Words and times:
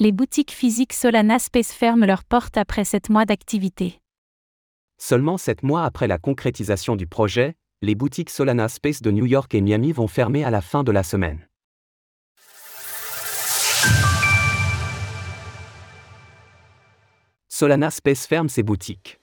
Les 0.00 0.12
boutiques 0.12 0.52
physiques 0.52 0.92
Solana 0.92 1.40
Space 1.40 1.72
ferment 1.72 2.06
leurs 2.06 2.22
portes 2.22 2.56
après 2.56 2.84
7 2.84 3.10
mois 3.10 3.24
d'activité. 3.24 3.98
Seulement 4.96 5.36
7 5.36 5.64
mois 5.64 5.82
après 5.82 6.06
la 6.06 6.18
concrétisation 6.18 6.94
du 6.94 7.08
projet, 7.08 7.56
les 7.82 7.96
boutiques 7.96 8.30
Solana 8.30 8.68
Space 8.68 9.02
de 9.02 9.10
New 9.10 9.26
York 9.26 9.52
et 9.56 9.60
Miami 9.60 9.90
vont 9.90 10.06
fermer 10.06 10.44
à 10.44 10.50
la 10.50 10.60
fin 10.60 10.84
de 10.84 10.92
la 10.92 11.02
semaine. 11.02 11.48
Solana 17.48 17.90
Space 17.90 18.24
ferme 18.24 18.48
ses 18.48 18.62
boutiques. 18.62 19.18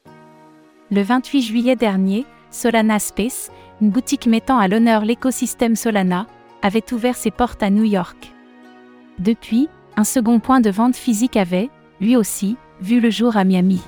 Le 0.91 1.01
28 1.01 1.41
juillet 1.41 1.77
dernier, 1.77 2.25
Solana 2.51 2.99
Space, 2.99 3.49
une 3.79 3.91
boutique 3.91 4.27
mettant 4.27 4.57
à 4.57 4.67
l'honneur 4.67 5.05
l'écosystème 5.05 5.77
Solana, 5.77 6.27
avait 6.61 6.93
ouvert 6.93 7.15
ses 7.15 7.31
portes 7.31 7.63
à 7.63 7.69
New 7.69 7.85
York. 7.85 8.33
Depuis, 9.19 9.69
un 9.97 10.03
second 10.03 10.39
point 10.39 10.61
de 10.61 10.69
vente 10.69 10.95
physique 10.95 11.37
avait, 11.37 11.69
lui 12.01 12.15
aussi, 12.15 12.57
vu 12.81 12.99
le 12.99 13.09
jour 13.09 13.37
à 13.37 13.43
Miami. 13.43 13.81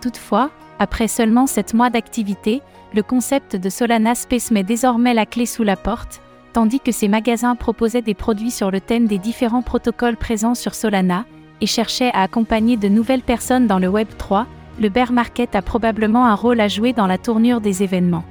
Toutefois, 0.00 0.50
après 0.78 1.08
seulement 1.08 1.46
7 1.46 1.74
mois 1.74 1.90
d'activité, 1.90 2.62
le 2.94 3.02
concept 3.02 3.56
de 3.56 3.68
Solana 3.68 4.14
Space 4.14 4.50
met 4.50 4.62
désormais 4.62 5.14
la 5.14 5.26
clé 5.26 5.46
sous 5.46 5.62
la 5.62 5.76
porte, 5.76 6.20
tandis 6.52 6.80
que 6.80 6.92
ces 6.92 7.08
magasins 7.08 7.56
proposaient 7.56 8.02
des 8.02 8.14
produits 8.14 8.50
sur 8.50 8.70
le 8.70 8.80
thème 8.80 9.06
des 9.06 9.18
différents 9.18 9.62
protocoles 9.62 10.16
présents 10.16 10.54
sur 10.54 10.74
Solana, 10.74 11.24
et 11.60 11.66
cherchaient 11.66 12.12
à 12.12 12.22
accompagner 12.22 12.76
de 12.76 12.88
nouvelles 12.88 13.22
personnes 13.22 13.66
dans 13.66 13.78
le 13.78 13.88
Web 13.88 14.08
3, 14.18 14.46
le 14.78 14.88
bear 14.88 15.12
market 15.12 15.56
a 15.56 15.62
probablement 15.62 16.26
un 16.26 16.34
rôle 16.34 16.60
à 16.60 16.68
jouer 16.68 16.92
dans 16.92 17.06
la 17.06 17.18
tournure 17.18 17.60
des 17.60 17.82
événements. 17.82 18.24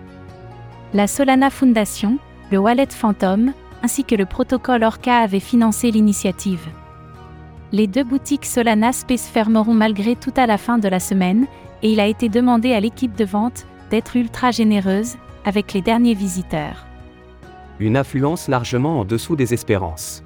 La 0.94 1.08
Solana 1.08 1.50
Foundation, 1.50 2.18
le 2.52 2.60
Wallet 2.60 2.88
Phantom, 2.90 3.52
ainsi 3.86 4.04
que 4.04 4.16
le 4.16 4.26
protocole 4.26 4.84
Orca 4.84 5.20
avaient 5.20 5.40
financé 5.40 5.92
l'initiative. 5.92 6.68
Les 7.72 7.86
deux 7.86 8.04
boutiques 8.04 8.48
Solana 8.48 8.92
Space 8.92 9.28
fermeront 9.28 9.76
malgré 9.76 10.16
tout 10.16 10.34
à 10.38 10.48
la 10.48 10.58
fin 10.58 10.80
de 10.80 10.88
la 10.88 11.00
semaine, 11.00 11.46
et 11.84 11.92
il 11.92 12.00
a 12.00 12.08
été 12.08 12.28
demandé 12.28 12.74
à 12.74 12.80
l'équipe 12.80 13.16
de 13.16 13.26
vente 13.26 13.68
d'être 13.92 14.16
ultra 14.16 14.50
généreuse 14.50 15.18
avec 15.46 15.74
les 15.74 15.84
derniers 15.84 16.16
visiteurs. 16.16 16.88
Une 17.80 17.96
affluence 17.96 18.48
largement 18.48 19.02
en 19.02 19.06
dessous 19.06 19.36
des 19.36 19.54
espérances. 19.54 20.24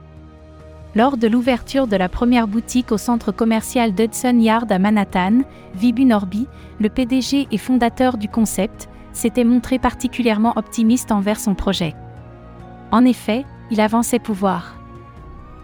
Lors 0.95 1.17
de 1.17 1.27
l'ouverture 1.27 1.87
de 1.87 1.97
la 1.97 2.07
première 2.07 2.47
boutique 2.47 2.93
au 2.93 2.97
centre 2.97 3.33
commercial 3.33 3.93
d'Hudson 3.93 4.39
Yard 4.39 4.71
à 4.71 4.79
Manhattan, 4.79 5.41
Vibu 5.75 6.05
Norby, 6.05 6.47
le 6.79 6.87
PDG 6.87 7.49
et 7.51 7.57
fondateur 7.57 8.17
du 8.17 8.29
concept, 8.29 8.87
s'était 9.11 9.43
montré 9.43 9.79
particulièrement 9.79 10.53
optimiste 10.55 11.11
envers 11.11 11.41
son 11.41 11.55
projet. 11.55 11.93
En 12.91 13.05
effet, 13.05 13.45
il 13.71 13.81
avançait 13.81 14.19
pouvoir 14.19 14.75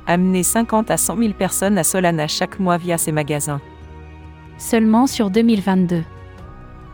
amener 0.08 0.44
50 0.44 0.92
à 0.92 0.98
100 0.98 1.18
000 1.18 1.34
personnes 1.34 1.78
à 1.78 1.84
Solana 1.84 2.28
chaque 2.28 2.60
mois 2.60 2.78
via 2.78 2.98
ses 2.98 3.12
magasins. 3.12 3.62
Seulement 4.58 5.08
sur 5.08 5.30
2022. 5.30 6.04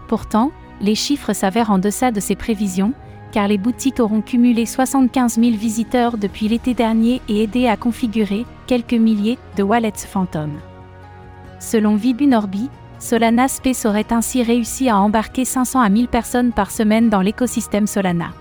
Pourtant, 0.08 0.52
les 0.82 0.96
chiffres 0.96 1.34
s'avèrent 1.34 1.72
en 1.72 1.78
deçà 1.78 2.12
de 2.12 2.20
ses 2.20 2.36
prévisions, 2.36 2.94
car 3.32 3.48
les 3.48 3.58
boutiques 3.58 4.00
auront 4.00 4.22
cumulé 4.22 4.66
75 4.66 5.36
000 5.40 5.56
visiteurs 5.56 6.18
depuis 6.18 6.48
l'été 6.48 6.74
dernier 6.74 7.22
et 7.30 7.44
aidé 7.44 7.68
à 7.68 7.78
configurer 7.78 8.46
quelques 8.68 8.94
milliers 8.94 9.38
de 9.58 9.64
wallets 9.64 9.92
fantômes. 10.08 10.60
Selon 11.60 11.96
Vibu 11.96 12.28
Norby, 12.28 12.70
Solana 13.00 13.48
Space 13.48 13.86
aurait 13.86 14.12
ainsi 14.12 14.44
réussi 14.44 14.90
à 14.90 15.00
embarquer 15.00 15.46
500 15.46 15.82
à 15.82 15.90
1000 15.90 16.08
personnes 16.08 16.52
par 16.52 16.72
semaine 16.72 17.10
dans 17.10 17.22
l'écosystème 17.22 17.88
Solana. 17.88 18.32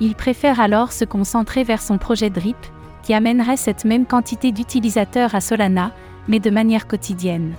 Il 0.00 0.14
préfère 0.14 0.60
alors 0.60 0.92
se 0.92 1.04
concentrer 1.04 1.64
vers 1.64 1.82
son 1.82 1.98
projet 1.98 2.30
DRIP, 2.30 2.56
qui 3.02 3.14
amènerait 3.14 3.56
cette 3.56 3.84
même 3.84 4.06
quantité 4.06 4.52
d'utilisateurs 4.52 5.34
à 5.34 5.40
Solana, 5.40 5.92
mais 6.28 6.40
de 6.40 6.50
manière 6.50 6.86
quotidienne. 6.86 7.54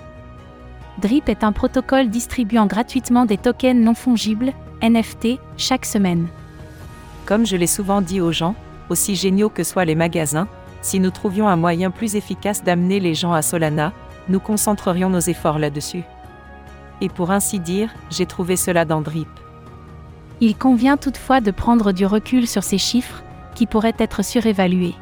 DRIP 1.00 1.30
est 1.30 1.44
un 1.44 1.52
protocole 1.52 2.10
distribuant 2.10 2.66
gratuitement 2.66 3.26
des 3.26 3.38
tokens 3.38 3.84
non 3.84 3.94
fongibles, 3.94 4.54
NFT, 4.82 5.40
chaque 5.58 5.86
semaine. 5.86 6.28
Comme 7.26 7.46
je 7.46 7.58
l'ai 7.58 7.68
souvent 7.68 8.02
dit 8.02 8.22
aux 8.22 8.32
gens, 8.32 8.56
aussi 8.90 9.16
géniaux 9.16 9.50
que 9.50 9.64
soient 9.64 9.86
les 9.86 9.96
magasins, 9.96 10.48
si 10.82 11.00
nous 11.00 11.12
trouvions 11.12 11.48
un 11.48 11.58
moyen 11.58 11.92
plus 11.92 12.16
efficace 12.16 12.64
d'amener 12.64 13.00
les 13.00 13.14
gens 13.14 13.34
à 13.34 13.42
Solana, 13.42 13.92
nous 14.30 14.40
concentrerions 14.40 15.10
nos 15.10 15.20
efforts 15.20 15.60
là-dessus. 15.60 16.04
Et 17.02 17.10
pour 17.10 17.32
ainsi 17.32 17.60
dire, 17.60 17.90
j'ai 18.10 18.26
trouvé 18.26 18.56
cela 18.56 18.86
dans 18.86 19.02
Drip. 19.02 19.28
Il 20.42 20.58
convient 20.58 20.98
toutefois 20.98 21.42
de 21.42 21.52
prendre 21.52 21.92
du 21.92 22.06
recul 22.06 22.48
sur 22.48 22.64
ces 22.64 22.78
chiffres, 22.78 23.24
qui 23.56 23.66
pourraient 23.66 23.96
être 23.98 24.24
surévalués. 24.24 24.96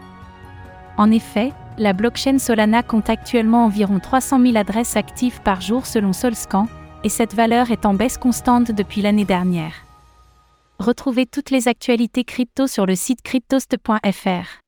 En 0.98 1.12
effet, 1.12 1.54
la 1.78 1.94
blockchain 1.94 2.40
Solana 2.40 2.82
compte 2.82 3.10
actuellement 3.10 3.66
environ 3.66 4.00
300 4.00 4.42
000 4.42 4.58
adresses 4.58 4.96
actives 4.96 5.42
par 5.42 5.62
jour 5.62 5.86
selon 5.86 6.12
Solscan, 6.12 6.68
et 7.04 7.10
cette 7.10 7.36
valeur 7.36 7.70
est 7.72 7.86
en 7.86 7.94
baisse 7.94 8.18
constante 8.18 8.72
depuis 8.72 9.02
l'année 9.02 9.26
dernière. 9.26 9.74
Retrouvez 10.80 11.26
toutes 11.26 11.52
les 11.52 11.68
actualités 11.68 12.24
crypto 12.24 12.68
sur 12.68 12.86
le 12.86 12.96
site 12.96 13.22
cryptost.fr. 13.22 14.62